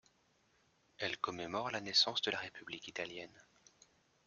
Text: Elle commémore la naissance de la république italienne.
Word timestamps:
Elle 0.97 1.19
commémore 1.19 1.69
la 1.69 1.79
naissance 1.79 2.23
de 2.23 2.31
la 2.31 2.39
république 2.39 2.87
italienne. 2.87 3.39